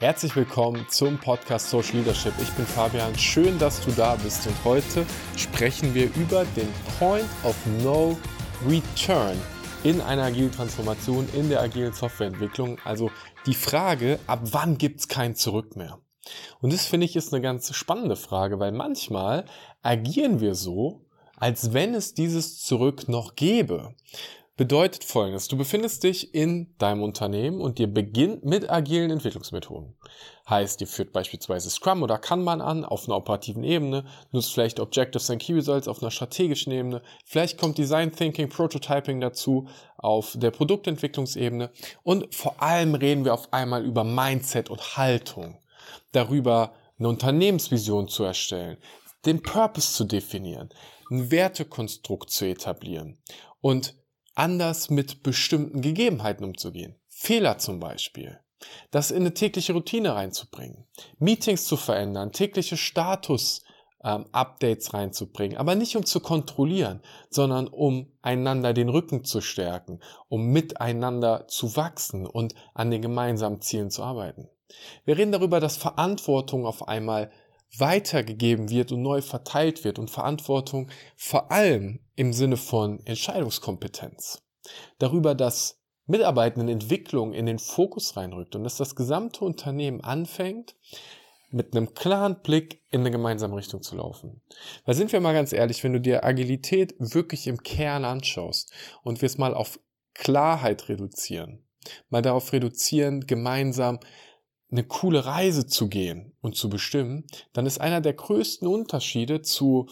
Herzlich 0.00 0.36
willkommen 0.36 0.86
zum 0.88 1.18
Podcast 1.18 1.70
Social 1.70 1.96
Leadership. 1.96 2.32
Ich 2.40 2.52
bin 2.52 2.64
Fabian, 2.64 3.18
schön, 3.18 3.58
dass 3.58 3.84
du 3.84 3.90
da 3.90 4.14
bist 4.14 4.46
und 4.46 4.54
heute 4.64 5.04
sprechen 5.36 5.92
wir 5.92 6.04
über 6.14 6.44
den 6.54 6.68
Point 7.00 7.26
of 7.42 7.56
No 7.82 8.16
Return 8.64 9.36
in 9.82 10.00
einer 10.00 10.22
agilen 10.22 10.52
Transformation, 10.52 11.28
in 11.34 11.48
der 11.48 11.60
agilen 11.60 11.92
Softwareentwicklung. 11.92 12.78
Also 12.84 13.10
die 13.44 13.54
Frage, 13.54 14.20
ab 14.28 14.42
wann 14.52 14.78
gibt 14.78 15.00
es 15.00 15.08
kein 15.08 15.34
Zurück 15.34 15.74
mehr? 15.74 15.98
Und 16.60 16.72
das 16.72 16.86
finde 16.86 17.04
ich 17.04 17.16
ist 17.16 17.34
eine 17.34 17.42
ganz 17.42 17.74
spannende 17.74 18.14
Frage, 18.14 18.60
weil 18.60 18.70
manchmal 18.70 19.46
agieren 19.82 20.38
wir 20.38 20.54
so, 20.54 21.06
als 21.34 21.72
wenn 21.72 21.94
es 21.94 22.14
dieses 22.14 22.60
Zurück 22.60 23.08
noch 23.08 23.34
gäbe 23.34 23.96
bedeutet 24.58 25.04
folgendes. 25.04 25.46
Du 25.46 25.56
befindest 25.56 26.02
dich 26.02 26.34
in 26.34 26.74
deinem 26.78 27.04
Unternehmen 27.04 27.60
und 27.60 27.78
dir 27.78 27.86
beginnt 27.86 28.44
mit 28.44 28.68
agilen 28.68 29.12
Entwicklungsmethoden. 29.12 29.94
Heißt, 30.50 30.80
ihr 30.80 30.88
führt 30.88 31.12
beispielsweise 31.12 31.70
Scrum 31.70 32.02
oder 32.02 32.18
Kanban 32.18 32.60
an 32.60 32.84
auf 32.84 33.06
einer 33.06 33.16
operativen 33.16 33.62
Ebene, 33.62 34.04
nutzt 34.32 34.52
vielleicht 34.52 34.80
Objectives 34.80 35.30
and 35.30 35.40
Key 35.40 35.54
Results 35.54 35.86
auf 35.86 36.02
einer 36.02 36.10
strategischen 36.10 36.72
Ebene, 36.72 37.02
vielleicht 37.24 37.56
kommt 37.56 37.78
Design 37.78 38.10
Thinking, 38.12 38.48
Prototyping 38.48 39.20
dazu 39.20 39.68
auf 39.96 40.34
der 40.36 40.50
Produktentwicklungsebene 40.50 41.70
und 42.02 42.34
vor 42.34 42.60
allem 42.60 42.96
reden 42.96 43.24
wir 43.24 43.34
auf 43.34 43.52
einmal 43.52 43.84
über 43.84 44.02
Mindset 44.02 44.70
und 44.70 44.96
Haltung, 44.96 45.56
darüber 46.10 46.72
eine 46.98 47.08
Unternehmensvision 47.08 48.08
zu 48.08 48.24
erstellen, 48.24 48.78
den 49.24 49.40
Purpose 49.40 49.92
zu 49.92 50.02
definieren, 50.02 50.70
ein 51.12 51.30
Wertekonstrukt 51.30 52.30
zu 52.30 52.44
etablieren 52.44 53.18
und 53.60 53.94
anders 54.38 54.90
mit 54.90 55.22
bestimmten 55.22 55.80
Gegebenheiten 55.80 56.44
umzugehen. 56.44 56.96
Fehler 57.08 57.58
zum 57.58 57.80
Beispiel. 57.80 58.38
Das 58.90 59.10
in 59.10 59.18
eine 59.18 59.34
tägliche 59.34 59.72
Routine 59.72 60.14
reinzubringen. 60.14 60.86
Meetings 61.18 61.64
zu 61.64 61.76
verändern, 61.76 62.32
tägliche 62.32 62.76
Status 62.76 63.62
ähm, 64.02 64.26
Updates 64.32 64.94
reinzubringen, 64.94 65.56
aber 65.58 65.74
nicht 65.74 65.96
um 65.96 66.04
zu 66.04 66.20
kontrollieren, 66.20 67.00
sondern 67.30 67.68
um 67.68 68.12
einander 68.22 68.72
den 68.72 68.88
Rücken 68.88 69.24
zu 69.24 69.40
stärken, 69.40 70.00
um 70.28 70.46
miteinander 70.46 71.46
zu 71.48 71.76
wachsen 71.76 72.26
und 72.26 72.54
an 72.74 72.90
den 72.90 73.02
gemeinsamen 73.02 73.60
Zielen 73.60 73.90
zu 73.90 74.02
arbeiten. 74.02 74.48
Wir 75.04 75.16
reden 75.16 75.32
darüber, 75.32 75.60
dass 75.60 75.76
Verantwortung 75.76 76.66
auf 76.66 76.86
einmal 76.86 77.30
weitergegeben 77.76 78.70
wird 78.70 78.92
und 78.92 79.02
neu 79.02 79.20
verteilt 79.20 79.84
wird 79.84 79.98
und 79.98 80.10
Verantwortung 80.10 80.88
vor 81.16 81.52
allem 81.52 82.00
im 82.16 82.32
Sinne 82.32 82.56
von 82.56 83.04
Entscheidungskompetenz. 83.04 84.42
Darüber, 84.98 85.34
dass 85.34 85.80
Mitarbeitendenentwicklung 86.06 87.34
in 87.34 87.46
den 87.46 87.58
Fokus 87.58 88.16
reinrückt 88.16 88.56
und 88.56 88.64
dass 88.64 88.76
das 88.76 88.96
gesamte 88.96 89.44
Unternehmen 89.44 90.00
anfängt, 90.00 90.74
mit 91.50 91.74
einem 91.74 91.94
klaren 91.94 92.42
Blick 92.42 92.82
in 92.90 93.00
eine 93.00 93.10
gemeinsame 93.10 93.56
Richtung 93.56 93.82
zu 93.82 93.96
laufen. 93.96 94.42
Weil 94.84 94.94
sind 94.94 95.12
wir 95.12 95.20
mal 95.20 95.32
ganz 95.32 95.52
ehrlich, 95.52 95.82
wenn 95.82 95.94
du 95.94 96.00
dir 96.00 96.24
Agilität 96.24 96.94
wirklich 96.98 97.46
im 97.46 97.62
Kern 97.62 98.04
anschaust 98.04 98.72
und 99.02 99.22
wir 99.22 99.26
es 99.26 99.38
mal 99.38 99.54
auf 99.54 99.80
Klarheit 100.14 100.88
reduzieren, 100.88 101.64
mal 102.10 102.22
darauf 102.22 102.52
reduzieren, 102.52 103.26
gemeinsam 103.26 104.00
eine 104.70 104.84
coole 104.84 105.24
Reise 105.24 105.66
zu 105.66 105.88
gehen 105.88 106.32
und 106.40 106.56
zu 106.56 106.68
bestimmen, 106.68 107.26
dann 107.52 107.66
ist 107.66 107.80
einer 107.80 108.00
der 108.00 108.14
größten 108.14 108.68
Unterschiede 108.68 109.42
zu 109.42 109.88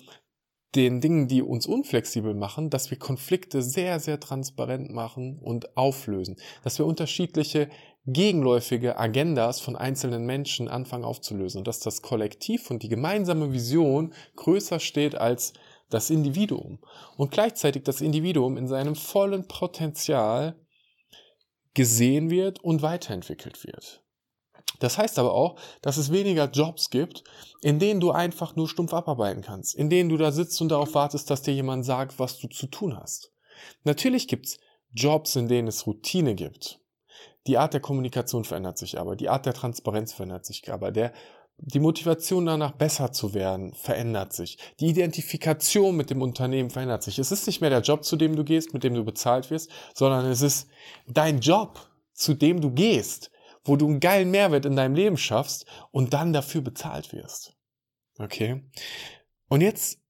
den 0.74 1.00
Dingen, 1.00 1.28
die 1.28 1.42
uns 1.42 1.66
unflexibel 1.66 2.34
machen, 2.34 2.68
dass 2.68 2.90
wir 2.90 2.98
Konflikte 2.98 3.62
sehr, 3.62 3.98
sehr 3.98 4.20
transparent 4.20 4.90
machen 4.90 5.38
und 5.38 5.76
auflösen, 5.76 6.36
dass 6.62 6.78
wir 6.78 6.84
unterschiedliche 6.84 7.70
gegenläufige 8.04 8.98
Agendas 8.98 9.60
von 9.60 9.74
einzelnen 9.74 10.26
Menschen 10.26 10.68
anfangen 10.68 11.04
aufzulösen 11.04 11.58
und 11.58 11.68
dass 11.68 11.80
das 11.80 12.02
Kollektiv 12.02 12.70
und 12.70 12.82
die 12.82 12.88
gemeinsame 12.88 13.52
Vision 13.52 14.12
größer 14.36 14.78
steht 14.78 15.16
als 15.16 15.54
das 15.88 16.10
Individuum 16.10 16.78
und 17.16 17.30
gleichzeitig 17.30 17.82
das 17.84 18.00
Individuum 18.00 18.56
in 18.56 18.68
seinem 18.68 18.94
vollen 18.94 19.48
Potenzial 19.48 20.56
gesehen 21.74 22.30
wird 22.30 22.62
und 22.62 22.82
weiterentwickelt 22.82 23.64
wird. 23.64 24.05
Das 24.80 24.98
heißt 24.98 25.18
aber 25.18 25.32
auch, 25.32 25.58
dass 25.82 25.96
es 25.96 26.12
weniger 26.12 26.50
Jobs 26.50 26.90
gibt, 26.90 27.24
in 27.62 27.78
denen 27.78 28.00
du 28.00 28.10
einfach 28.10 28.56
nur 28.56 28.68
stumpf 28.68 28.92
abarbeiten 28.92 29.42
kannst, 29.42 29.74
in 29.74 29.90
denen 29.90 30.10
du 30.10 30.16
da 30.16 30.32
sitzt 30.32 30.60
und 30.60 30.68
darauf 30.68 30.94
wartest, 30.94 31.30
dass 31.30 31.42
dir 31.42 31.54
jemand 31.54 31.84
sagt, 31.84 32.18
was 32.18 32.38
du 32.38 32.48
zu 32.48 32.66
tun 32.66 32.96
hast. 32.96 33.32
Natürlich 33.84 34.28
gibt's 34.28 34.58
Jobs, 34.92 35.36
in 35.36 35.48
denen 35.48 35.68
es 35.68 35.86
Routine 35.86 36.34
gibt. 36.34 36.80
Die 37.46 37.58
Art 37.58 37.74
der 37.74 37.80
Kommunikation 37.80 38.44
verändert 38.44 38.78
sich 38.78 38.98
aber, 38.98 39.16
die 39.16 39.28
Art 39.28 39.46
der 39.46 39.54
Transparenz 39.54 40.12
verändert 40.12 40.44
sich 40.44 40.70
aber, 40.72 40.90
der, 40.90 41.12
die 41.58 41.78
Motivation 41.78 42.44
danach 42.44 42.72
besser 42.72 43.12
zu 43.12 43.32
werden 43.32 43.72
verändert 43.72 44.32
sich. 44.32 44.58
Die 44.80 44.88
Identifikation 44.88 45.96
mit 45.96 46.10
dem 46.10 46.20
Unternehmen 46.20 46.70
verändert 46.70 47.02
sich. 47.02 47.18
Es 47.18 47.32
ist 47.32 47.46
nicht 47.46 47.60
mehr 47.60 47.70
der 47.70 47.80
Job, 47.80 48.04
zu 48.04 48.16
dem 48.16 48.36
du 48.36 48.44
gehst, 48.44 48.74
mit 48.74 48.84
dem 48.84 48.94
du 48.94 49.04
bezahlt 49.04 49.50
wirst, 49.50 49.70
sondern 49.94 50.26
es 50.26 50.42
ist 50.42 50.68
dein 51.06 51.40
Job, 51.40 51.88
zu 52.12 52.34
dem 52.34 52.60
du 52.60 52.72
gehst, 52.72 53.30
wo 53.66 53.76
du 53.76 53.86
einen 53.86 54.00
geilen 54.00 54.30
Mehrwert 54.30 54.64
in 54.64 54.76
deinem 54.76 54.94
Leben 54.94 55.16
schaffst 55.16 55.66
und 55.90 56.12
dann 56.14 56.32
dafür 56.32 56.60
bezahlt 56.60 57.12
wirst. 57.12 57.56
Okay? 58.18 58.62
Und 59.48 59.60
jetzt 59.60 60.00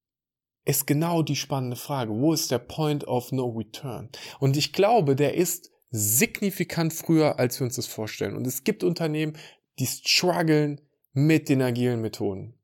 ist 0.65 0.87
genau 0.87 1.23
die 1.23 1.37
spannende 1.37 1.77
Frage, 1.77 2.13
wo 2.13 2.33
ist 2.33 2.51
der 2.51 2.59
Point 2.59 3.07
of 3.07 3.33
No 3.33 3.47
Return? 3.49 4.11
Und 4.41 4.57
ich 4.57 4.73
glaube, 4.73 5.17
der 5.17 5.35
ist 5.35 5.71
signifikant 5.91 6.93
früher, 6.93 7.39
als 7.39 7.61
wir 7.61 7.65
uns 7.65 7.77
das 7.77 7.87
vorstellen. 7.87 8.37
Und 8.37 8.47
es 8.47 8.65
gibt 8.65 8.83
Unternehmen, 8.83 9.37
die 9.79 9.87
strugglen 9.87 10.81
mit 11.13 11.49
den 11.49 11.63
agilen 11.63 12.01
Methoden. 12.01 12.55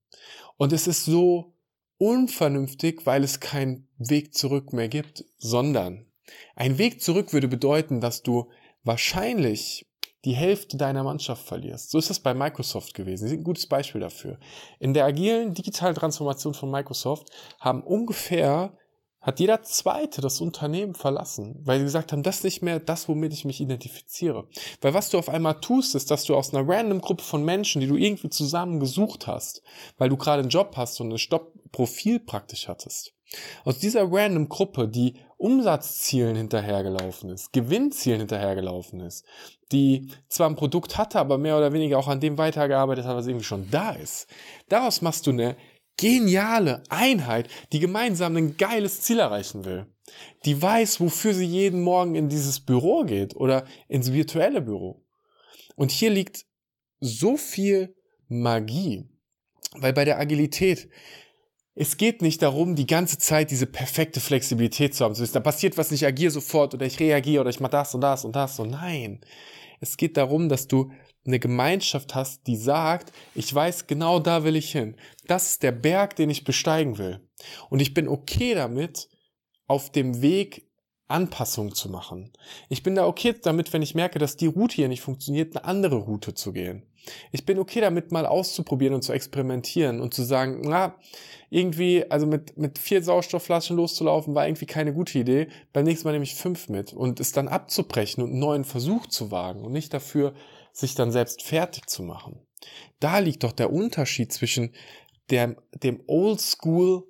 Und 0.56 0.72
es 0.72 0.86
ist 0.86 1.04
so 1.04 1.54
unvernünftig, 1.98 3.06
weil 3.06 3.22
es 3.22 3.40
keinen 3.40 3.88
Weg 3.96 4.34
zurück 4.34 4.72
mehr 4.72 4.88
gibt, 4.88 5.24
sondern 5.38 6.06
ein 6.56 6.78
Weg 6.78 7.00
zurück 7.00 7.32
würde 7.32 7.48
bedeuten, 7.48 8.00
dass 8.00 8.22
du 8.22 8.50
wahrscheinlich 8.82 9.86
die 10.24 10.34
Hälfte 10.34 10.76
deiner 10.76 11.02
Mannschaft 11.02 11.46
verlierst. 11.46 11.90
So 11.90 11.98
ist 11.98 12.10
es 12.10 12.20
bei 12.20 12.34
Microsoft 12.34 12.94
gewesen. 12.94 13.24
Sie 13.24 13.30
sind 13.30 13.40
ein 13.40 13.44
gutes 13.44 13.66
Beispiel 13.66 14.00
dafür. 14.00 14.38
In 14.78 14.94
der 14.94 15.04
agilen 15.04 15.54
digitalen 15.54 15.94
Transformation 15.94 16.54
von 16.54 16.70
Microsoft 16.70 17.30
haben 17.60 17.82
ungefähr 17.82 18.76
hat 19.22 19.38
jeder 19.38 19.62
Zweite 19.62 20.20
das 20.20 20.40
Unternehmen 20.40 20.94
verlassen, 20.94 21.54
weil 21.62 21.78
sie 21.78 21.84
gesagt 21.84 22.10
haben, 22.10 22.24
das 22.24 22.38
ist 22.38 22.44
nicht 22.44 22.62
mehr 22.62 22.80
das, 22.80 23.08
womit 23.08 23.32
ich 23.32 23.44
mich 23.44 23.60
identifiziere. 23.60 24.48
Weil 24.80 24.94
was 24.94 25.10
du 25.10 25.18
auf 25.18 25.28
einmal 25.28 25.60
tust, 25.60 25.94
ist, 25.94 26.10
dass 26.10 26.24
du 26.24 26.34
aus 26.34 26.52
einer 26.52 26.68
random 26.68 27.00
Gruppe 27.00 27.22
von 27.22 27.44
Menschen, 27.44 27.80
die 27.80 27.86
du 27.86 27.94
irgendwie 27.94 28.30
zusammen 28.30 28.80
gesucht 28.80 29.28
hast, 29.28 29.62
weil 29.96 30.08
du 30.08 30.16
gerade 30.16 30.40
einen 30.40 30.50
Job 30.50 30.72
hast 30.76 31.00
und 31.00 31.12
ein 31.12 31.18
Stopp-Profil 31.18 32.18
praktisch 32.18 32.66
hattest, 32.66 33.14
aus 33.64 33.78
dieser 33.78 34.10
random 34.10 34.48
Gruppe, 34.48 34.88
die 34.88 35.14
Umsatzzielen 35.36 36.36
hinterhergelaufen 36.36 37.30
ist, 37.30 37.52
Gewinnzielen 37.52 38.20
hinterhergelaufen 38.20 39.00
ist, 39.00 39.24
die 39.72 40.08
zwar 40.28 40.48
ein 40.48 40.56
Produkt 40.56 40.98
hatte, 40.98 41.18
aber 41.18 41.38
mehr 41.38 41.56
oder 41.56 41.72
weniger 41.72 41.98
auch 41.98 42.08
an 42.08 42.20
dem 42.20 42.38
weitergearbeitet 42.38 43.04
hat, 43.04 43.16
was 43.16 43.26
irgendwie 43.26 43.44
schon 43.44 43.70
da 43.70 43.90
ist. 43.90 44.28
Daraus 44.68 45.02
machst 45.02 45.26
du 45.26 45.30
eine 45.30 45.56
geniale 45.96 46.82
Einheit, 46.88 47.48
die 47.72 47.80
gemeinsam 47.80 48.36
ein 48.36 48.56
geiles 48.56 49.00
Ziel 49.00 49.18
erreichen 49.18 49.64
will. 49.64 49.86
Die 50.44 50.60
weiß, 50.60 51.00
wofür 51.00 51.34
sie 51.34 51.46
jeden 51.46 51.82
Morgen 51.82 52.14
in 52.14 52.28
dieses 52.28 52.60
Büro 52.60 53.04
geht 53.04 53.34
oder 53.36 53.64
ins 53.88 54.12
virtuelle 54.12 54.60
Büro. 54.60 55.04
Und 55.76 55.90
hier 55.90 56.10
liegt 56.10 56.44
so 57.00 57.36
viel 57.36 57.94
Magie, 58.28 59.08
weil 59.76 59.92
bei 59.92 60.04
der 60.04 60.18
Agilität 60.18 60.88
es 61.74 61.96
geht 61.96 62.20
nicht 62.20 62.42
darum, 62.42 62.74
die 62.74 62.86
ganze 62.86 63.18
Zeit 63.18 63.50
diese 63.50 63.66
perfekte 63.66 64.20
Flexibilität 64.20 64.94
zu 64.94 65.04
haben. 65.04 65.14
So 65.14 65.24
da 65.24 65.40
passiert 65.40 65.78
was, 65.78 65.90
ich 65.92 66.04
agiere 66.04 66.30
sofort 66.30 66.74
oder 66.74 66.84
ich 66.84 67.00
reagiere 67.00 67.40
oder 67.40 67.50
ich 67.50 67.60
mache 67.60 67.72
das 67.72 67.94
und 67.94 68.02
das 68.02 68.24
und 68.24 68.36
das. 68.36 68.58
Und 68.58 68.70
nein, 68.70 69.20
es 69.80 69.96
geht 69.96 70.16
darum, 70.16 70.48
dass 70.48 70.68
du 70.68 70.92
eine 71.24 71.38
Gemeinschaft 71.38 72.14
hast, 72.14 72.46
die 72.46 72.56
sagt, 72.56 73.12
ich 73.34 73.52
weiß 73.54 73.86
genau 73.86 74.18
da 74.18 74.44
will 74.44 74.56
ich 74.56 74.72
hin. 74.72 74.96
Das 75.26 75.50
ist 75.50 75.62
der 75.62 75.72
Berg, 75.72 76.16
den 76.16 76.30
ich 76.30 76.44
besteigen 76.44 76.98
will. 76.98 77.20
Und 77.70 77.80
ich 77.80 77.94
bin 77.94 78.08
okay 78.08 78.54
damit, 78.54 79.08
auf 79.66 79.90
dem 79.90 80.20
Weg 80.20 80.68
Anpassungen 81.12 81.74
zu 81.74 81.88
machen. 81.88 82.32
Ich 82.68 82.82
bin 82.82 82.94
da 82.94 83.06
okay 83.06 83.34
damit, 83.40 83.72
wenn 83.72 83.82
ich 83.82 83.94
merke, 83.94 84.18
dass 84.18 84.36
die 84.36 84.46
Route 84.46 84.76
hier 84.76 84.88
nicht 84.88 85.02
funktioniert, 85.02 85.56
eine 85.56 85.64
andere 85.64 85.96
Route 85.96 86.34
zu 86.34 86.52
gehen. 86.52 86.82
Ich 87.32 87.44
bin 87.44 87.58
okay 87.58 87.80
damit, 87.80 88.12
mal 88.12 88.26
auszuprobieren 88.26 88.94
und 88.94 89.02
zu 89.02 89.12
experimentieren 89.12 90.00
und 90.00 90.14
zu 90.14 90.22
sagen, 90.22 90.62
na, 90.64 90.94
irgendwie, 91.50 92.08
also 92.10 92.26
mit, 92.26 92.56
mit 92.56 92.78
vier 92.78 93.02
Sauerstoffflaschen 93.02 93.76
loszulaufen, 93.76 94.34
war 94.34 94.46
irgendwie 94.46 94.66
keine 94.66 94.94
gute 94.94 95.18
Idee. 95.18 95.48
Beim 95.72 95.84
nächsten 95.84 96.06
Mal 96.06 96.12
nehme 96.12 96.24
ich 96.24 96.34
fünf 96.34 96.68
mit 96.68 96.92
und 96.92 97.20
es 97.20 97.32
dann 97.32 97.48
abzubrechen 97.48 98.22
und 98.22 98.30
einen 98.30 98.38
neuen 98.38 98.64
Versuch 98.64 99.06
zu 99.06 99.30
wagen 99.30 99.64
und 99.64 99.72
nicht 99.72 99.92
dafür, 99.92 100.32
sich 100.72 100.94
dann 100.94 101.12
selbst 101.12 101.42
fertig 101.42 101.88
zu 101.88 102.02
machen. 102.02 102.40
Da 103.00 103.18
liegt 103.18 103.42
doch 103.42 103.52
der 103.52 103.72
Unterschied 103.72 104.32
zwischen 104.32 104.72
der, 105.30 105.56
dem 105.74 106.02
Old 106.06 106.40
School 106.40 107.04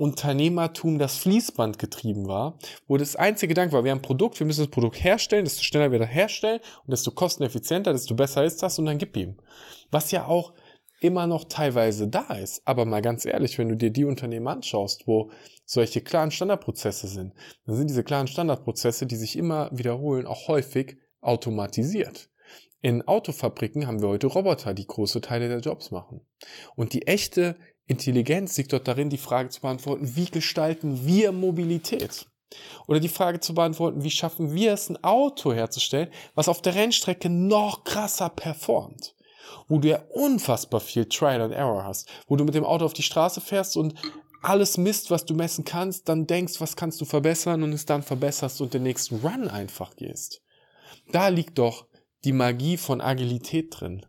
Unternehmertum, 0.00 0.98
das 0.98 1.18
Fließband 1.18 1.78
getrieben 1.78 2.26
war, 2.26 2.58
wo 2.88 2.96
das 2.96 3.16
einzige 3.16 3.48
Gedanke 3.48 3.74
war, 3.74 3.84
wir 3.84 3.90
haben 3.90 3.98
ein 3.98 4.02
Produkt, 4.02 4.40
wir 4.40 4.46
müssen 4.46 4.62
das 4.62 4.70
Produkt 4.70 5.04
herstellen, 5.04 5.44
desto 5.44 5.62
schneller 5.62 5.92
wir 5.92 5.98
das 5.98 6.08
herstellen 6.08 6.60
und 6.86 6.90
desto 6.90 7.10
kosteneffizienter, 7.10 7.92
desto 7.92 8.14
besser 8.14 8.42
ist 8.42 8.62
das 8.62 8.78
und 8.78 8.86
dann 8.86 8.96
gib 8.96 9.14
ihm. 9.14 9.36
Was 9.90 10.10
ja 10.10 10.24
auch 10.24 10.54
immer 11.00 11.26
noch 11.26 11.44
teilweise 11.44 12.08
da 12.08 12.34
ist. 12.34 12.62
Aber 12.64 12.86
mal 12.86 13.02
ganz 13.02 13.26
ehrlich, 13.26 13.58
wenn 13.58 13.68
du 13.68 13.76
dir 13.76 13.90
die 13.90 14.06
Unternehmen 14.06 14.48
anschaust, 14.48 15.06
wo 15.06 15.32
solche 15.66 16.00
klaren 16.00 16.30
Standardprozesse 16.30 17.06
sind, 17.06 17.34
dann 17.66 17.76
sind 17.76 17.90
diese 17.90 18.04
klaren 18.04 18.26
Standardprozesse, 18.26 19.06
die 19.06 19.16
sich 19.16 19.36
immer 19.36 19.68
wiederholen, 19.70 20.26
auch 20.26 20.48
häufig 20.48 20.96
automatisiert. 21.20 22.30
In 22.82 23.06
Autofabriken 23.06 23.86
haben 23.86 24.00
wir 24.00 24.08
heute 24.08 24.28
Roboter, 24.28 24.72
die 24.72 24.86
große 24.86 25.20
Teile 25.20 25.48
der 25.48 25.60
Jobs 25.60 25.90
machen. 25.90 26.22
Und 26.74 26.94
die 26.94 27.06
echte 27.06 27.56
Intelligenz 27.90 28.56
liegt 28.56 28.72
dort 28.72 28.86
darin, 28.86 29.10
die 29.10 29.18
Frage 29.18 29.48
zu 29.48 29.60
beantworten, 29.60 30.14
wie 30.14 30.26
gestalten 30.26 31.04
wir 31.04 31.32
Mobilität? 31.32 32.24
Oder 32.86 33.00
die 33.00 33.08
Frage 33.08 33.40
zu 33.40 33.52
beantworten, 33.52 34.04
wie 34.04 34.12
schaffen 34.12 34.54
wir 34.54 34.72
es, 34.72 34.88
ein 34.88 35.02
Auto 35.02 35.52
herzustellen, 35.52 36.08
was 36.36 36.48
auf 36.48 36.62
der 36.62 36.76
Rennstrecke 36.76 37.28
noch 37.28 37.82
krasser 37.82 38.28
performt? 38.28 39.16
Wo 39.66 39.78
du 39.78 39.88
ja 39.88 40.04
unfassbar 40.10 40.80
viel 40.80 41.06
Trial 41.06 41.40
and 41.40 41.52
Error 41.52 41.82
hast, 41.82 42.08
wo 42.28 42.36
du 42.36 42.44
mit 42.44 42.54
dem 42.54 42.64
Auto 42.64 42.84
auf 42.84 42.92
die 42.92 43.02
Straße 43.02 43.40
fährst 43.40 43.76
und 43.76 43.94
alles 44.40 44.78
misst, 44.78 45.10
was 45.10 45.24
du 45.24 45.34
messen 45.34 45.64
kannst, 45.64 46.08
dann 46.08 46.28
denkst, 46.28 46.60
was 46.60 46.76
kannst 46.76 47.00
du 47.00 47.04
verbessern 47.04 47.64
und 47.64 47.72
es 47.72 47.86
dann 47.86 48.04
verbesserst 48.04 48.60
und 48.60 48.72
den 48.72 48.84
nächsten 48.84 49.16
Run 49.16 49.48
einfach 49.48 49.96
gehst. 49.96 50.42
Da 51.10 51.26
liegt 51.26 51.58
doch 51.58 51.86
die 52.22 52.32
Magie 52.32 52.76
von 52.76 53.00
Agilität 53.00 53.80
drin. 53.80 54.06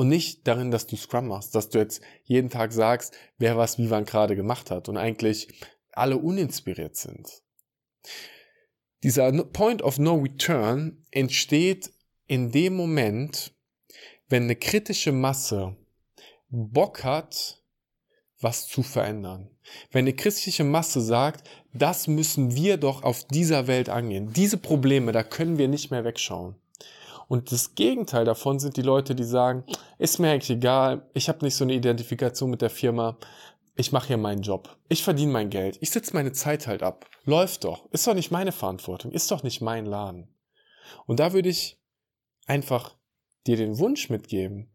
Und 0.00 0.08
nicht 0.08 0.48
darin, 0.48 0.70
dass 0.70 0.86
du 0.86 0.96
Scrum 0.96 1.28
machst, 1.28 1.54
dass 1.54 1.68
du 1.68 1.78
jetzt 1.78 2.00
jeden 2.24 2.48
Tag 2.48 2.72
sagst, 2.72 3.14
wer 3.36 3.58
was 3.58 3.76
wie 3.76 3.90
wann 3.90 4.06
gerade 4.06 4.34
gemacht 4.34 4.70
hat 4.70 4.88
und 4.88 4.96
eigentlich 4.96 5.48
alle 5.92 6.16
uninspiriert 6.16 6.96
sind. 6.96 7.28
Dieser 9.02 9.30
Point 9.44 9.82
of 9.82 9.98
No 9.98 10.14
Return 10.14 11.04
entsteht 11.10 11.92
in 12.26 12.50
dem 12.50 12.76
Moment, 12.76 13.52
wenn 14.30 14.44
eine 14.44 14.56
kritische 14.56 15.12
Masse 15.12 15.76
Bock 16.48 17.04
hat, 17.04 17.62
was 18.40 18.68
zu 18.68 18.82
verändern. 18.82 19.50
Wenn 19.90 20.04
eine 20.06 20.14
christliche 20.14 20.64
Masse 20.64 21.02
sagt, 21.02 21.46
das 21.74 22.08
müssen 22.08 22.54
wir 22.54 22.78
doch 22.78 23.02
auf 23.02 23.24
dieser 23.24 23.66
Welt 23.66 23.90
angehen. 23.90 24.32
Diese 24.32 24.56
Probleme, 24.56 25.12
da 25.12 25.22
können 25.22 25.58
wir 25.58 25.68
nicht 25.68 25.90
mehr 25.90 26.04
wegschauen. 26.04 26.56
Und 27.30 27.52
das 27.52 27.76
Gegenteil 27.76 28.24
davon 28.24 28.58
sind 28.58 28.76
die 28.76 28.82
Leute, 28.82 29.14
die 29.14 29.22
sagen, 29.22 29.62
ist 29.98 30.18
mir 30.18 30.32
eigentlich 30.32 30.50
egal, 30.50 31.08
ich 31.14 31.28
habe 31.28 31.44
nicht 31.44 31.54
so 31.54 31.62
eine 31.62 31.74
Identifikation 31.74 32.50
mit 32.50 32.60
der 32.60 32.70
Firma, 32.70 33.18
ich 33.76 33.92
mache 33.92 34.08
hier 34.08 34.16
meinen 34.16 34.42
Job, 34.42 34.76
ich 34.88 35.04
verdiene 35.04 35.30
mein 35.30 35.48
Geld, 35.48 35.78
ich 35.80 35.92
sitze 35.92 36.12
meine 36.12 36.32
Zeit 36.32 36.66
halt 36.66 36.82
ab, 36.82 37.06
läuft 37.26 37.62
doch, 37.62 37.88
ist 37.92 38.04
doch 38.04 38.14
nicht 38.14 38.32
meine 38.32 38.50
Verantwortung, 38.50 39.12
ist 39.12 39.30
doch 39.30 39.44
nicht 39.44 39.60
mein 39.60 39.86
Laden. 39.86 40.26
Und 41.06 41.20
da 41.20 41.32
würde 41.32 41.50
ich 41.50 41.80
einfach 42.46 42.96
dir 43.46 43.56
den 43.56 43.78
Wunsch 43.78 44.10
mitgeben, 44.10 44.68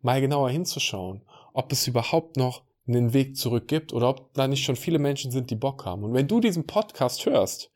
mal 0.00 0.22
genauer 0.22 0.48
hinzuschauen, 0.48 1.26
ob 1.52 1.70
es 1.72 1.86
überhaupt 1.86 2.38
noch 2.38 2.62
einen 2.86 3.12
Weg 3.12 3.36
zurück 3.36 3.68
gibt 3.68 3.92
oder 3.92 4.08
ob 4.08 4.32
da 4.32 4.48
nicht 4.48 4.64
schon 4.64 4.76
viele 4.76 4.98
Menschen 4.98 5.30
sind, 5.30 5.50
die 5.50 5.56
Bock 5.56 5.84
haben. 5.84 6.04
Und 6.04 6.14
wenn 6.14 6.26
du 6.26 6.40
diesen 6.40 6.66
Podcast 6.66 7.26
hörst, 7.26 7.70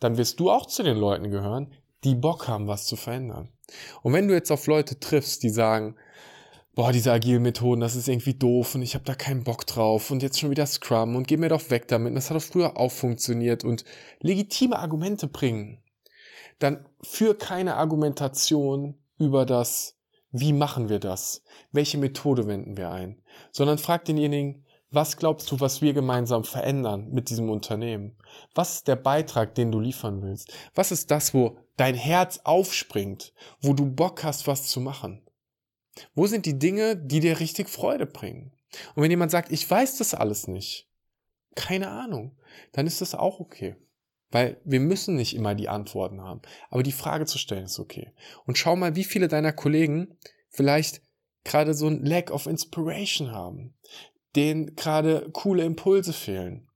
dann 0.00 0.16
wirst 0.16 0.40
du 0.40 0.50
auch 0.50 0.66
zu 0.66 0.82
den 0.82 0.96
Leuten 0.96 1.30
gehören, 1.30 1.72
die 2.06 2.14
Bock 2.14 2.48
haben, 2.48 2.68
was 2.68 2.86
zu 2.86 2.96
verändern. 2.96 3.48
Und 4.02 4.12
wenn 4.12 4.28
du 4.28 4.34
jetzt 4.34 4.52
auf 4.52 4.66
Leute 4.66 4.98
triffst, 4.98 5.42
die 5.42 5.50
sagen, 5.50 5.96
boah, 6.76 6.92
diese 6.92 7.10
agilen 7.10 7.42
Methoden, 7.42 7.80
das 7.80 7.96
ist 7.96 8.06
irgendwie 8.06 8.34
doof 8.34 8.74
und 8.74 8.82
ich 8.82 8.94
habe 8.94 9.04
da 9.04 9.14
keinen 9.14 9.44
Bock 9.44 9.66
drauf 9.66 10.10
und 10.10 10.22
jetzt 10.22 10.38
schon 10.38 10.50
wieder 10.50 10.66
Scrum 10.66 11.16
und 11.16 11.26
geh 11.26 11.36
mir 11.36 11.48
doch 11.48 11.70
weg 11.70 11.88
damit, 11.88 12.14
das 12.14 12.30
hat 12.30 12.36
doch 12.36 12.42
früher 12.42 12.76
auch 12.76 12.92
funktioniert 12.92 13.64
und 13.64 13.84
legitime 14.20 14.78
Argumente 14.78 15.26
bringen, 15.26 15.82
dann 16.58 16.86
führ 17.02 17.36
keine 17.36 17.76
Argumentation 17.76 18.94
über 19.18 19.46
das, 19.46 19.96
wie 20.30 20.52
machen 20.52 20.88
wir 20.90 20.98
das, 20.98 21.42
welche 21.72 21.98
Methode 21.98 22.46
wenden 22.46 22.76
wir 22.76 22.90
ein, 22.90 23.22
sondern 23.52 23.78
frag 23.78 24.04
denjenigen, 24.04 24.65
was 24.90 25.16
glaubst 25.16 25.50
du, 25.50 25.60
was 25.60 25.82
wir 25.82 25.92
gemeinsam 25.92 26.44
verändern 26.44 27.08
mit 27.10 27.28
diesem 27.28 27.50
Unternehmen? 27.50 28.16
Was 28.54 28.74
ist 28.74 28.88
der 28.88 28.96
Beitrag, 28.96 29.54
den 29.54 29.72
du 29.72 29.80
liefern 29.80 30.22
willst? 30.22 30.52
Was 30.74 30.92
ist 30.92 31.10
das, 31.10 31.34
wo 31.34 31.58
dein 31.76 31.94
Herz 31.94 32.40
aufspringt, 32.44 33.32
wo 33.60 33.72
du 33.72 33.86
Bock 33.86 34.22
hast, 34.24 34.46
was 34.46 34.68
zu 34.68 34.80
machen? 34.80 35.22
Wo 36.14 36.26
sind 36.26 36.46
die 36.46 36.58
Dinge, 36.58 36.96
die 36.96 37.20
dir 37.20 37.40
richtig 37.40 37.68
Freude 37.68 38.06
bringen? 38.06 38.52
Und 38.94 39.02
wenn 39.02 39.10
jemand 39.10 39.30
sagt, 39.30 39.50
ich 39.50 39.68
weiß 39.68 39.98
das 39.98 40.14
alles 40.14 40.46
nicht, 40.46 40.88
keine 41.54 41.88
Ahnung, 41.88 42.36
dann 42.72 42.86
ist 42.86 43.00
das 43.00 43.14
auch 43.14 43.40
okay. 43.40 43.76
Weil 44.30 44.60
wir 44.64 44.80
müssen 44.80 45.16
nicht 45.16 45.34
immer 45.34 45.54
die 45.54 45.68
Antworten 45.68 46.20
haben. 46.20 46.42
Aber 46.68 46.82
die 46.82 46.92
Frage 46.92 47.26
zu 47.26 47.38
stellen 47.38 47.64
ist 47.64 47.78
okay. 47.78 48.12
Und 48.44 48.58
schau 48.58 48.76
mal, 48.76 48.96
wie 48.96 49.04
viele 49.04 49.28
deiner 49.28 49.52
Kollegen 49.52 50.18
vielleicht 50.50 51.00
gerade 51.44 51.74
so 51.74 51.86
ein 51.86 52.04
Lack 52.04 52.30
of 52.30 52.46
Inspiration 52.46 53.30
haben, 53.30 53.74
denen 54.36 54.76
gerade 54.76 55.28
coole 55.32 55.64
Impulse 55.64 56.12
fehlen. 56.12 56.68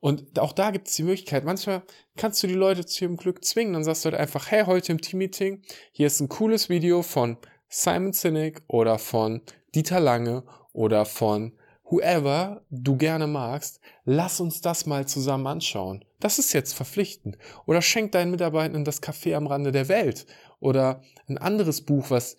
Und 0.00 0.38
auch 0.38 0.52
da 0.52 0.70
gibt 0.70 0.88
es 0.88 0.96
die 0.96 1.02
Möglichkeit, 1.02 1.44
manchmal 1.44 1.82
kannst 2.16 2.42
du 2.42 2.46
die 2.46 2.54
Leute 2.54 2.86
zu 2.86 3.04
ihrem 3.04 3.16
Glück 3.16 3.44
zwingen. 3.44 3.74
Dann 3.74 3.84
sagst 3.84 4.04
du 4.04 4.10
halt 4.10 4.20
einfach, 4.20 4.50
hey, 4.50 4.64
heute 4.64 4.92
im 4.92 5.00
Team-Meeting, 5.00 5.62
hier 5.92 6.06
ist 6.06 6.20
ein 6.20 6.28
cooles 6.28 6.68
Video 6.70 7.02
von 7.02 7.36
Simon 7.68 8.12
Sinek 8.12 8.62
oder 8.66 8.98
von 8.98 9.42
Dieter 9.74 10.00
Lange 10.00 10.44
oder 10.72 11.04
von 11.04 11.52
whoever 11.84 12.62
du 12.70 12.96
gerne 12.96 13.26
magst. 13.26 13.80
Lass 14.04 14.40
uns 14.40 14.60
das 14.60 14.86
mal 14.86 15.06
zusammen 15.06 15.46
anschauen. 15.46 16.04
Das 16.18 16.38
ist 16.38 16.52
jetzt 16.52 16.72
verpflichtend. 16.72 17.36
Oder 17.66 17.82
schenk 17.82 18.12
deinen 18.12 18.30
Mitarbeitern 18.30 18.84
das 18.84 19.02
Café 19.02 19.34
am 19.34 19.46
Rande 19.46 19.72
der 19.72 19.88
Welt. 19.88 20.26
Oder 20.60 21.02
ein 21.28 21.38
anderes 21.38 21.82
Buch, 21.82 22.10
was 22.10 22.36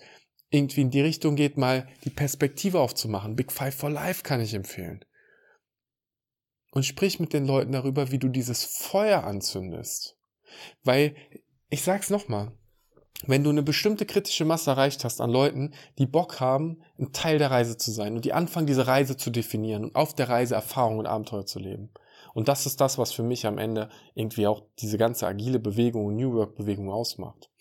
irgendwie 0.51 0.81
in 0.81 0.91
die 0.91 1.01
Richtung 1.01 1.35
geht, 1.35 1.57
mal 1.57 1.87
die 2.03 2.09
Perspektive 2.09 2.79
aufzumachen. 2.79 3.35
Big 3.35 3.51
Five 3.51 3.75
for 3.75 3.89
Life 3.89 4.23
kann 4.23 4.41
ich 4.41 4.53
empfehlen 4.53 5.03
und 6.71 6.85
sprich 6.85 7.19
mit 7.19 7.33
den 7.33 7.45
Leuten 7.45 7.73
darüber, 7.73 8.11
wie 8.11 8.17
du 8.17 8.29
dieses 8.29 8.63
Feuer 8.65 9.23
anzündest. 9.23 10.17
Weil, 10.83 11.15
ich 11.69 11.83
sag's 11.83 12.09
nochmal, 12.09 12.51
wenn 13.27 13.43
du 13.43 13.49
eine 13.51 13.61
bestimmte 13.61 14.05
kritische 14.05 14.45
Masse 14.45 14.71
erreicht 14.71 15.03
hast 15.03 15.21
an 15.21 15.29
Leuten, 15.29 15.73
die 15.99 16.07
Bock 16.07 16.39
haben, 16.39 16.81
ein 16.97 17.13
Teil 17.13 17.37
der 17.37 17.51
Reise 17.51 17.77
zu 17.77 17.91
sein 17.91 18.15
und 18.15 18.25
die 18.25 18.33
anfangen, 18.33 18.67
diese 18.67 18.87
Reise 18.87 19.15
zu 19.15 19.29
definieren 19.29 19.83
und 19.85 19.95
auf 19.95 20.15
der 20.15 20.29
Reise 20.29 20.55
Erfahrungen 20.55 20.99
und 20.99 21.05
Abenteuer 21.05 21.45
zu 21.45 21.59
leben. 21.59 21.91
Und 22.33 22.47
das 22.47 22.65
ist 22.65 22.81
das, 22.81 22.97
was 22.97 23.11
für 23.11 23.23
mich 23.23 23.45
am 23.45 23.57
Ende 23.57 23.89
irgendwie 24.15 24.47
auch 24.47 24.63
diese 24.79 24.97
ganze 24.97 25.27
agile 25.27 25.59
Bewegung 25.59 26.05
und 26.05 26.15
New 26.15 26.33
Work 26.33 26.55
Bewegung 26.55 26.89
ausmacht. 26.89 27.51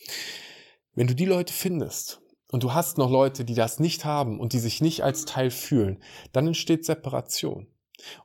Wenn 0.95 1.09
du 1.09 1.15
die 1.15 1.27
Leute 1.27 1.53
findest 1.53 2.23
und 2.51 2.63
du 2.63 2.75
hast 2.75 2.99
noch 2.99 3.11
Leute, 3.11 3.45
die 3.45 3.55
das 3.55 3.79
nicht 3.79 4.05
haben 4.05 4.41
und 4.41 4.53
die 4.53 4.59
sich 4.59 4.81
nicht 4.81 5.03
als 5.03 5.25
Teil 5.25 5.51
fühlen, 5.51 6.03
dann 6.33 6.47
entsteht 6.47 6.85
Separation. 6.85 7.67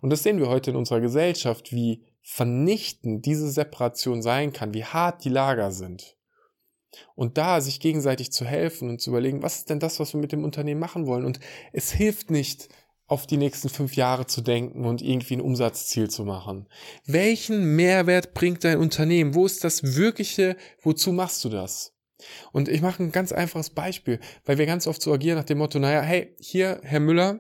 Und 0.01 0.09
das 0.09 0.23
sehen 0.23 0.39
wir 0.39 0.49
heute 0.49 0.71
in 0.71 0.77
unserer 0.77 1.01
Gesellschaft, 1.01 1.71
wie 1.71 2.03
vernichtend 2.21 3.25
diese 3.25 3.49
Separation 3.49 4.21
sein 4.21 4.51
kann, 4.53 4.73
wie 4.73 4.85
hart 4.85 5.23
die 5.23 5.29
Lager 5.29 5.71
sind. 5.71 6.15
Und 7.13 7.37
da 7.37 7.59
sich 7.59 7.79
gegenseitig 7.79 8.31
zu 8.31 8.45
helfen 8.45 8.89
und 8.89 9.01
zu 9.01 9.09
überlegen, 9.09 9.43
was 9.43 9.57
ist 9.57 9.69
denn 9.69 9.79
das, 9.79 9.99
was 9.99 10.13
wir 10.13 10.21
mit 10.21 10.31
dem 10.31 10.43
Unternehmen 10.43 10.79
machen 10.79 11.07
wollen? 11.07 11.25
Und 11.25 11.39
es 11.73 11.91
hilft 11.91 12.31
nicht, 12.31 12.69
auf 13.07 13.27
die 13.27 13.37
nächsten 13.37 13.69
fünf 13.69 13.95
Jahre 13.95 14.25
zu 14.25 14.41
denken 14.41 14.85
und 14.85 15.01
irgendwie 15.01 15.35
ein 15.35 15.41
Umsatzziel 15.41 16.09
zu 16.09 16.23
machen. 16.25 16.67
Welchen 17.05 17.75
Mehrwert 17.75 18.33
bringt 18.33 18.63
dein 18.63 18.79
Unternehmen? 18.79 19.35
Wo 19.35 19.45
ist 19.45 19.63
das 19.63 19.95
Wirkliche? 19.95 20.57
Wozu 20.81 21.11
machst 21.11 21.43
du 21.45 21.49
das? 21.49 21.94
Und 22.51 22.69
ich 22.69 22.81
mache 22.81 23.03
ein 23.03 23.11
ganz 23.11 23.31
einfaches 23.31 23.69
Beispiel, 23.69 24.19
weil 24.45 24.57
wir 24.57 24.65
ganz 24.65 24.87
oft 24.87 25.01
so 25.01 25.13
agieren 25.13 25.37
nach 25.37 25.45
dem 25.45 25.57
Motto, 25.57 25.79
naja, 25.79 26.01
hey, 26.01 26.35
hier, 26.39 26.79
Herr 26.83 26.99
Müller, 26.99 27.39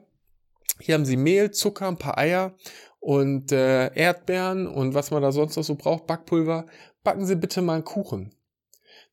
hier 0.79 0.95
haben 0.95 1.05
sie 1.05 1.17
Mehl, 1.17 1.51
Zucker, 1.51 1.87
ein 1.87 1.97
paar 1.97 2.17
Eier 2.17 2.55
und 2.99 3.51
äh, 3.51 3.93
Erdbeeren 3.93 4.67
und 4.67 4.93
was 4.93 5.11
man 5.11 5.21
da 5.21 5.31
sonst 5.31 5.55
noch 5.55 5.63
so 5.63 5.75
braucht, 5.75 6.07
Backpulver. 6.07 6.65
Backen 7.03 7.25
Sie 7.25 7.35
bitte 7.35 7.61
mal 7.61 7.75
einen 7.75 7.83
Kuchen. 7.83 8.33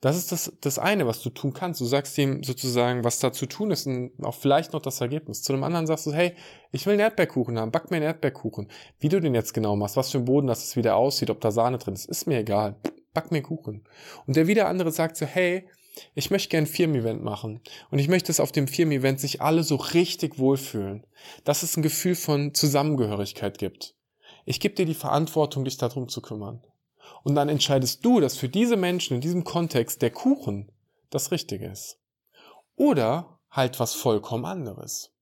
Das 0.01 0.17
ist 0.17 0.33
das, 0.33 0.53
das 0.61 0.79
eine, 0.81 1.07
was 1.07 1.21
du 1.21 1.31
tun 1.31 1.53
kannst. 1.53 1.81
Du 1.81 1.85
sagst 1.85 2.17
ihm 2.19 2.43
sozusagen, 2.43 3.05
was 3.05 3.21
da 3.21 3.33
zu 3.33 3.47
tun 3.47 3.71
ist 3.71 3.87
und 3.87 4.13
auch 4.23 4.35
vielleicht 4.35 4.73
noch 4.73 4.83
das 4.83 5.01
Ergebnis. 5.01 5.43
Zu 5.43 5.53
einem 5.53 5.63
anderen 5.63 5.87
sagst 5.87 6.07
du, 6.07 6.13
hey, 6.13 6.35
ich 6.73 6.87
will 6.87 6.95
einen 6.95 7.01
Erdbeerkuchen 7.01 7.59
haben, 7.59 7.71
back 7.71 7.91
mir 7.91 7.99
einen 7.99 8.07
Erdbeerkuchen. 8.07 8.69
Wie 8.99 9.09
du 9.09 9.21
den 9.21 9.35
jetzt 9.35 9.55
genau 9.55 9.77
machst, 9.77 9.97
was 9.97 10.11
für 10.11 10.19
ein 10.19 10.25
Boden 10.25 10.49
das 10.49 10.65
ist, 10.65 10.77
wie 10.77 10.83
der 10.83 10.97
aussieht, 10.97 11.31
ob 11.31 11.41
da 11.41 11.53
Sahne 11.53 11.79
drin 11.79 11.95
ist, 11.95 12.07
ist 12.07 12.27
mir 12.27 12.39
egal. 12.39 12.81
Back 13.13 13.31
mir 13.31 13.43
Kuchen. 13.43 13.85
Und 14.27 14.37
der 14.37 14.47
wieder 14.47 14.69
andere 14.69 14.93
sagt 14.93 15.17
so, 15.17 15.27
hey, 15.27 15.69
ich 16.15 16.31
möchte 16.31 16.49
gern 16.49 16.65
ein 16.65 16.67
Firmen-Event 16.67 17.23
machen 17.23 17.61
und 17.91 17.99
ich 17.99 18.09
möchte, 18.09 18.29
dass 18.29 18.41
auf 18.41 18.53
dem 18.53 18.67
Firmen-Event 18.67 19.21
sich 19.21 19.43
alle 19.43 19.63
so 19.63 19.77
richtig 19.77 20.39
wohlfühlen, 20.39 21.07
dass 21.45 21.63
es 21.63 21.77
ein 21.77 21.83
Gefühl 21.83 22.15
von 22.15 22.55
Zusammengehörigkeit 22.55 23.59
gibt. 23.59 23.95
Ich 24.45 24.59
gebe 24.59 24.75
dir 24.75 24.87
die 24.87 24.95
Verantwortung, 24.95 25.65
dich 25.65 25.77
darum 25.77 26.09
zu 26.09 26.23
kümmern. 26.23 26.63
Und 27.25 27.35
dann 27.35 27.49
entscheidest 27.49 28.05
du, 28.05 28.21
dass 28.21 28.37
für 28.37 28.49
diese 28.49 28.77
Menschen 28.77 29.15
in 29.17 29.21
diesem 29.21 29.45
Kontext 29.45 30.03
der 30.03 30.11
Kuchen 30.11 30.73
das 31.11 31.31
Richtige 31.31 31.67
ist. 31.67 31.99
Oder 32.75 33.39
halt 33.51 33.79
was 33.79 33.95
vollkommen 33.95 34.45
anderes. 34.45 35.13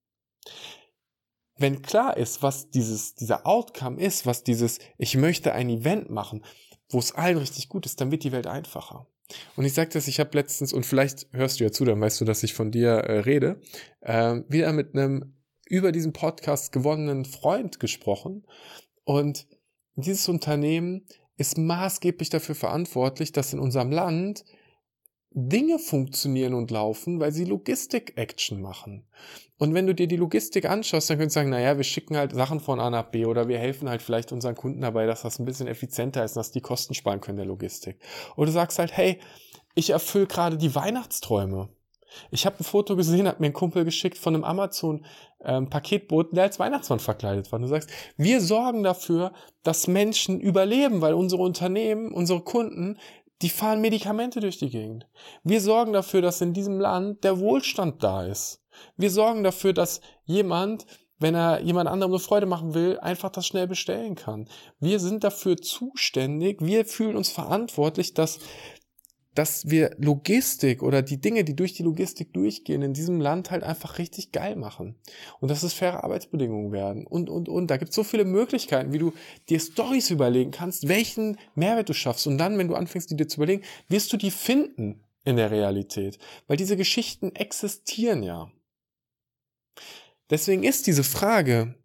wenn 1.56 1.82
klar 1.82 2.16
ist, 2.16 2.42
was 2.42 2.70
dieses, 2.70 3.14
dieser 3.14 3.46
Outcome 3.46 4.00
ist, 4.00 4.24
was 4.24 4.42
dieses, 4.42 4.78
ich 4.96 5.16
möchte 5.16 5.52
ein 5.52 5.68
Event 5.68 6.08
machen, 6.08 6.42
wo 6.90 6.98
es 6.98 7.12
allen 7.12 7.38
richtig 7.38 7.68
gut 7.68 7.86
ist, 7.86 8.00
dann 8.00 8.10
wird 8.10 8.24
die 8.24 8.32
Welt 8.32 8.46
einfacher. 8.46 9.06
Und 9.56 9.64
ich 9.64 9.74
sage 9.74 9.90
das, 9.92 10.08
ich 10.08 10.20
habe 10.20 10.36
letztens, 10.36 10.72
und 10.72 10.84
vielleicht 10.84 11.28
hörst 11.32 11.60
du 11.60 11.64
ja 11.64 11.72
zu, 11.72 11.84
dann 11.84 12.00
weißt 12.00 12.20
du, 12.20 12.24
dass 12.24 12.42
ich 12.42 12.54
von 12.54 12.70
dir 12.70 12.90
äh, 12.90 13.20
rede, 13.20 13.60
äh, 14.00 14.40
wieder 14.48 14.72
mit 14.72 14.94
einem 14.94 15.34
über 15.66 15.92
diesen 15.92 16.12
Podcast 16.12 16.72
gewonnenen 16.72 17.24
Freund 17.24 17.78
gesprochen. 17.78 18.44
Und 19.04 19.46
dieses 19.94 20.28
Unternehmen 20.28 21.06
ist 21.36 21.56
maßgeblich 21.56 22.28
dafür 22.28 22.56
verantwortlich, 22.56 23.32
dass 23.32 23.52
in 23.52 23.60
unserem 23.60 23.92
Land 23.92 24.44
Dinge 25.32 25.78
funktionieren 25.78 26.54
und 26.54 26.70
laufen, 26.70 27.20
weil 27.20 27.32
sie 27.32 27.44
Logistik-Action 27.44 28.60
machen. 28.60 29.06
Und 29.58 29.74
wenn 29.74 29.86
du 29.86 29.94
dir 29.94 30.08
die 30.08 30.16
Logistik 30.16 30.68
anschaust, 30.68 31.10
dann 31.10 31.18
könntest 31.18 31.36
du 31.36 31.40
sagen, 31.40 31.50
naja, 31.50 31.76
wir 31.76 31.84
schicken 31.84 32.16
halt 32.16 32.32
Sachen 32.32 32.60
von 32.60 32.80
A 32.80 32.90
nach 32.90 33.10
B 33.10 33.26
oder 33.26 33.46
wir 33.46 33.58
helfen 33.58 33.88
halt 33.88 34.02
vielleicht 34.02 34.32
unseren 34.32 34.54
Kunden 34.54 34.80
dabei, 34.80 35.06
dass 35.06 35.22
das 35.22 35.38
ein 35.38 35.44
bisschen 35.44 35.68
effizienter 35.68 36.24
ist, 36.24 36.36
dass 36.36 36.50
die 36.50 36.62
Kosten 36.62 36.94
sparen 36.94 37.20
können 37.20 37.36
der 37.36 37.46
Logistik. 37.46 38.00
Oder 38.36 38.46
du 38.46 38.52
sagst 38.52 38.78
halt, 38.78 38.96
hey, 38.96 39.20
ich 39.74 39.90
erfülle 39.90 40.26
gerade 40.26 40.56
die 40.56 40.74
Weihnachtsträume. 40.74 41.68
Ich 42.30 42.46
habe 42.46 42.56
ein 42.58 42.64
Foto 42.64 42.96
gesehen, 42.96 43.28
hat 43.28 43.40
mir 43.40 43.46
ein 43.46 43.52
Kumpel 43.52 43.84
geschickt 43.84 44.18
von 44.18 44.34
einem 44.34 44.44
Amazon-Paketboten, 44.44 46.32
ähm, 46.32 46.34
der 46.34 46.44
als 46.44 46.58
Weihnachtsmann 46.58 46.98
verkleidet 46.98 47.50
war. 47.50 47.58
Und 47.58 47.62
du 47.62 47.68
sagst, 47.68 47.90
wir 48.16 48.40
sorgen 48.40 48.82
dafür, 48.82 49.32
dass 49.62 49.86
Menschen 49.86 50.40
überleben, 50.40 51.00
weil 51.00 51.14
unsere 51.14 51.42
Unternehmen, 51.42 52.12
unsere 52.12 52.40
Kunden 52.40 52.98
die 53.42 53.48
fahren 53.48 53.80
Medikamente 53.80 54.40
durch 54.40 54.58
die 54.58 54.70
Gegend. 54.70 55.06
Wir 55.44 55.60
sorgen 55.60 55.92
dafür, 55.92 56.22
dass 56.22 56.40
in 56.40 56.52
diesem 56.52 56.78
Land 56.78 57.24
der 57.24 57.38
Wohlstand 57.38 58.02
da 58.02 58.24
ist. 58.24 58.62
Wir 58.96 59.10
sorgen 59.10 59.42
dafür, 59.42 59.72
dass 59.72 60.00
jemand, 60.24 60.86
wenn 61.18 61.34
er 61.34 61.60
jemand 61.60 61.88
anderem 61.88 62.12
eine 62.12 62.20
Freude 62.20 62.46
machen 62.46 62.74
will, 62.74 62.98
einfach 63.00 63.30
das 63.30 63.46
schnell 63.46 63.66
bestellen 63.66 64.14
kann. 64.14 64.48
Wir 64.78 65.00
sind 65.00 65.24
dafür 65.24 65.56
zuständig, 65.56 66.58
wir 66.60 66.84
fühlen 66.84 67.16
uns 67.16 67.30
verantwortlich, 67.30 68.14
dass 68.14 68.38
dass 69.34 69.70
wir 69.70 69.94
Logistik 69.98 70.82
oder 70.82 71.02
die 71.02 71.20
Dinge, 71.20 71.44
die 71.44 71.54
durch 71.54 71.72
die 71.72 71.84
Logistik 71.84 72.32
durchgehen, 72.32 72.82
in 72.82 72.94
diesem 72.94 73.20
Land 73.20 73.50
halt 73.50 73.62
einfach 73.62 73.98
richtig 73.98 74.32
geil 74.32 74.56
machen. 74.56 74.96
Und 75.38 75.50
dass 75.50 75.62
es 75.62 75.72
faire 75.72 76.02
Arbeitsbedingungen 76.02 76.72
werden. 76.72 77.06
Und, 77.06 77.30
und, 77.30 77.48
und. 77.48 77.68
Da 77.68 77.76
gibt 77.76 77.90
es 77.90 77.94
so 77.94 78.02
viele 78.02 78.24
Möglichkeiten, 78.24 78.92
wie 78.92 78.98
du 78.98 79.12
dir 79.48 79.60
Stories 79.60 80.10
überlegen 80.10 80.50
kannst, 80.50 80.88
welchen 80.88 81.38
Mehrwert 81.54 81.88
du 81.88 81.94
schaffst. 81.94 82.26
Und 82.26 82.38
dann, 82.38 82.58
wenn 82.58 82.68
du 82.68 82.74
anfängst, 82.74 83.10
die 83.10 83.16
dir 83.16 83.28
zu 83.28 83.36
überlegen, 83.36 83.62
wirst 83.88 84.12
du 84.12 84.16
die 84.16 84.32
finden 84.32 85.04
in 85.24 85.36
der 85.36 85.50
Realität. 85.50 86.18
Weil 86.48 86.56
diese 86.56 86.76
Geschichten 86.76 87.34
existieren 87.34 88.22
ja. 88.22 88.50
Deswegen 90.28 90.64
ist 90.64 90.86
diese 90.86 91.04
Frage, 91.04 91.76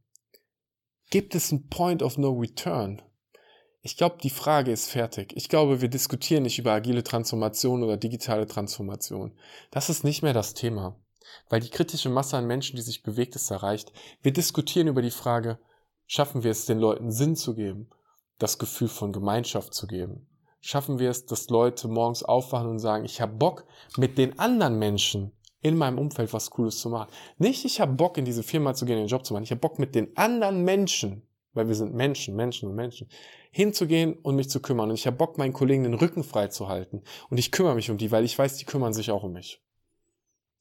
gibt 1.09 1.35
es 1.35 1.51
einen 1.51 1.67
Point 1.67 2.01
of 2.01 2.17
No 2.17 2.31
Return? 2.31 3.01
Ich 3.85 3.97
glaube, 3.97 4.17
die 4.19 4.31
Frage 4.31 4.71
ist 4.71 4.89
fertig. 4.89 5.31
Ich 5.35 5.47
glaube, 5.47 5.79
wir 5.79 5.89
diskutieren 5.89 6.41
nicht 6.41 6.57
über 6.57 6.71
agile 6.71 7.03
Transformation 7.03 7.83
oder 7.83 7.97
digitale 7.97 8.47
Transformation. 8.47 9.37
Das 9.69 9.91
ist 9.91 10.03
nicht 10.03 10.23
mehr 10.23 10.33
das 10.33 10.55
Thema. 10.55 10.99
Weil 11.49 11.59
die 11.59 11.69
kritische 11.69 12.09
Masse 12.09 12.35
an 12.35 12.47
Menschen, 12.47 12.77
die 12.77 12.81
sich 12.81 13.03
bewegt, 13.03 13.35
ist 13.35 13.51
erreicht. 13.51 13.93
Wir 14.23 14.33
diskutieren 14.33 14.87
über 14.87 15.03
die 15.03 15.11
Frage, 15.11 15.59
schaffen 16.07 16.41
wir 16.41 16.49
es 16.49 16.65
den 16.65 16.79
Leuten 16.79 17.11
Sinn 17.11 17.35
zu 17.35 17.53
geben, 17.53 17.91
das 18.39 18.57
Gefühl 18.57 18.87
von 18.87 19.13
Gemeinschaft 19.13 19.75
zu 19.75 19.85
geben? 19.85 20.27
Schaffen 20.61 20.97
wir 20.97 21.11
es, 21.11 21.27
dass 21.27 21.49
Leute 21.49 21.87
morgens 21.87 22.23
aufwachen 22.23 22.71
und 22.71 22.79
sagen, 22.79 23.05
ich 23.05 23.21
habe 23.21 23.35
Bock, 23.35 23.67
mit 23.97 24.17
den 24.17 24.39
anderen 24.39 24.79
Menschen 24.79 25.31
in 25.61 25.77
meinem 25.77 25.99
Umfeld 25.99 26.33
was 26.33 26.49
Cooles 26.49 26.79
zu 26.79 26.89
machen. 26.89 27.11
Nicht, 27.37 27.65
ich 27.65 27.79
habe 27.79 27.93
Bock, 27.93 28.17
in 28.17 28.25
diese 28.25 28.41
Firma 28.41 28.73
zu 28.73 28.85
gehen, 28.85 28.97
den 28.97 29.05
Job 29.05 29.23
zu 29.23 29.33
machen. 29.33 29.43
Ich 29.43 29.51
habe 29.51 29.61
Bock, 29.61 29.77
mit 29.77 29.93
den 29.93 30.17
anderen 30.17 30.63
Menschen 30.63 31.21
weil 31.55 31.67
wir 31.67 31.75
sind 31.75 31.93
Menschen, 31.93 32.35
Menschen 32.35 32.69
und 32.69 32.75
Menschen, 32.75 33.09
hinzugehen 33.51 34.13
und 34.13 34.35
mich 34.35 34.49
zu 34.49 34.61
kümmern. 34.61 34.89
Und 34.89 34.95
ich 34.95 35.07
habe 35.07 35.17
Bock, 35.17 35.37
meinen 35.37 35.53
Kollegen 35.53 35.83
den 35.83 35.93
Rücken 35.93 36.23
frei 36.23 36.47
zu 36.47 36.67
halten. 36.67 37.01
Und 37.29 37.37
ich 37.37 37.51
kümmere 37.51 37.75
mich 37.75 37.89
um 37.89 37.97
die, 37.97 38.11
weil 38.11 38.25
ich 38.25 38.37
weiß, 38.37 38.57
die 38.57 38.65
kümmern 38.65 38.93
sich 38.93 39.11
auch 39.11 39.23
um 39.23 39.33
mich. 39.33 39.63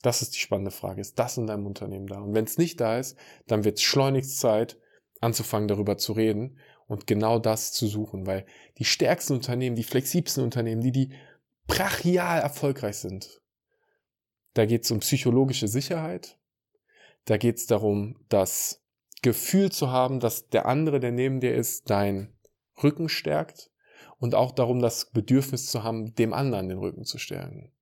Das 0.00 0.22
ist 0.22 0.34
die 0.34 0.40
spannende 0.40 0.70
Frage. 0.70 1.00
Ist 1.00 1.18
das 1.18 1.36
in 1.36 1.46
deinem 1.46 1.66
Unternehmen 1.66 2.06
da? 2.06 2.20
Und 2.20 2.34
wenn 2.34 2.44
es 2.44 2.58
nicht 2.58 2.80
da 2.80 2.98
ist, 2.98 3.18
dann 3.46 3.64
wird 3.64 3.78
es 3.78 3.82
schleunigst 3.82 4.38
Zeit, 4.38 4.78
anzufangen, 5.20 5.68
darüber 5.68 5.96
zu 5.96 6.12
reden 6.12 6.58
und 6.86 7.06
genau 7.06 7.38
das 7.38 7.72
zu 7.72 7.86
suchen. 7.86 8.26
Weil 8.26 8.46
die 8.78 8.84
stärksten 8.84 9.34
Unternehmen, 9.34 9.76
die 9.76 9.82
flexibelsten 9.82 10.44
Unternehmen, 10.44 10.82
die, 10.82 10.92
die 10.92 11.12
brachial 11.66 12.40
erfolgreich 12.40 12.96
sind, 12.96 13.40
da 14.52 14.66
geht 14.66 14.84
es 14.84 14.90
um 14.90 15.00
psychologische 15.00 15.68
Sicherheit. 15.68 16.38
Da 17.24 17.38
geht 17.38 17.56
es 17.56 17.66
darum, 17.66 18.16
dass 18.28 18.83
Gefühl 19.24 19.72
zu 19.72 19.90
haben, 19.90 20.20
dass 20.20 20.50
der 20.50 20.66
andere, 20.66 21.00
der 21.00 21.10
neben 21.10 21.40
dir 21.40 21.54
ist, 21.54 21.88
dein 21.88 22.28
Rücken 22.82 23.08
stärkt 23.08 23.70
und 24.18 24.34
auch 24.34 24.52
darum, 24.52 24.80
das 24.80 25.06
Bedürfnis 25.06 25.66
zu 25.66 25.82
haben, 25.82 26.14
dem 26.14 26.34
anderen 26.34 26.68
den 26.68 26.78
Rücken 26.78 27.04
zu 27.04 27.16
stärken. 27.16 27.72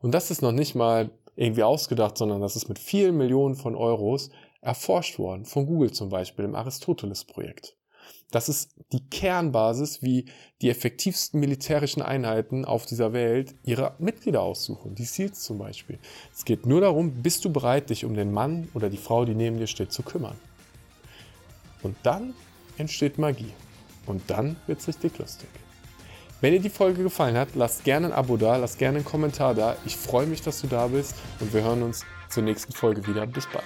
Und 0.00 0.12
das 0.12 0.30
ist 0.30 0.42
noch 0.42 0.52
nicht 0.52 0.74
mal 0.74 1.10
irgendwie 1.34 1.62
ausgedacht, 1.62 2.18
sondern 2.18 2.42
das 2.42 2.56
ist 2.56 2.68
mit 2.68 2.78
vielen 2.78 3.16
Millionen 3.16 3.54
von 3.54 3.74
Euros 3.74 4.28
erforscht 4.60 5.18
worden, 5.18 5.46
von 5.46 5.64
Google 5.64 5.92
zum 5.92 6.10
Beispiel 6.10 6.44
im 6.44 6.54
Aristoteles-Projekt. 6.54 7.74
Das 8.30 8.50
ist 8.50 8.74
die 8.92 9.08
Kernbasis, 9.08 10.02
wie 10.02 10.26
die 10.60 10.68
effektivsten 10.68 11.40
militärischen 11.40 12.02
Einheiten 12.02 12.66
auf 12.66 12.84
dieser 12.84 13.14
Welt 13.14 13.54
ihre 13.64 13.94
Mitglieder 13.98 14.42
aussuchen, 14.42 14.94
die 14.94 15.04
SEALs 15.04 15.40
zum 15.40 15.56
Beispiel. 15.56 15.98
Es 16.34 16.44
geht 16.44 16.66
nur 16.66 16.82
darum, 16.82 17.22
bist 17.22 17.46
du 17.46 17.50
bereit, 17.50 17.88
dich 17.88 18.04
um 18.04 18.14
den 18.14 18.30
Mann 18.30 18.68
oder 18.74 18.90
die 18.90 18.98
Frau, 18.98 19.24
die 19.24 19.34
neben 19.34 19.56
dir 19.56 19.66
steht, 19.66 19.92
zu 19.92 20.02
kümmern. 20.02 20.36
Und 21.82 21.96
dann 22.02 22.34
entsteht 22.78 23.18
Magie. 23.18 23.52
Und 24.06 24.22
dann 24.28 24.56
wird 24.66 24.80
es 24.80 24.88
richtig 24.88 25.18
lustig. 25.18 25.48
Wenn 26.40 26.52
dir 26.52 26.60
die 26.60 26.70
Folge 26.70 27.04
gefallen 27.04 27.36
hat, 27.36 27.50
lass 27.54 27.84
gerne 27.84 28.08
ein 28.08 28.12
Abo 28.12 28.36
da, 28.36 28.56
lass 28.56 28.76
gerne 28.76 28.96
einen 28.96 29.04
Kommentar 29.04 29.54
da. 29.54 29.76
Ich 29.86 29.96
freue 29.96 30.26
mich, 30.26 30.42
dass 30.42 30.60
du 30.60 30.66
da 30.66 30.88
bist 30.88 31.14
und 31.38 31.54
wir 31.54 31.62
hören 31.62 31.82
uns 31.82 32.04
zur 32.30 32.42
nächsten 32.42 32.72
Folge 32.72 33.06
wieder. 33.06 33.26
Bis 33.26 33.46
bald. 33.46 33.64